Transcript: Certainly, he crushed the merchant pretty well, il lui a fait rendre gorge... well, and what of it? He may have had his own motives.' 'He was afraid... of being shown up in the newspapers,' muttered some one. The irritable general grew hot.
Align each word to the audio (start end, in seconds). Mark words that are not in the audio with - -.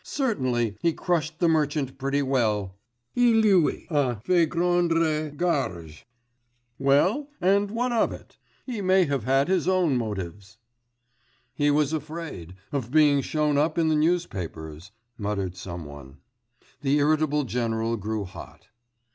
Certainly, 0.03 0.77
he 0.81 0.93
crushed 0.93 1.37
the 1.37 1.47
merchant 1.47 1.99
pretty 1.99 2.23
well, 2.23 2.73
il 3.15 3.35
lui 3.35 3.85
a 3.91 4.15
fait 4.15 4.49
rendre 4.49 5.29
gorge... 5.37 6.07
well, 6.79 7.29
and 7.39 7.69
what 7.69 7.91
of 7.91 8.11
it? 8.11 8.35
He 8.65 8.81
may 8.81 9.05
have 9.05 9.25
had 9.25 9.47
his 9.47 9.67
own 9.67 9.95
motives.' 9.95 10.57
'He 11.53 11.69
was 11.69 11.93
afraid... 11.93 12.55
of 12.71 12.89
being 12.91 13.21
shown 13.21 13.59
up 13.59 13.77
in 13.77 13.89
the 13.89 13.95
newspapers,' 13.95 14.89
muttered 15.19 15.55
some 15.55 15.85
one. 15.85 16.17
The 16.81 16.97
irritable 16.97 17.43
general 17.43 17.95
grew 17.95 18.25
hot. 18.25 18.69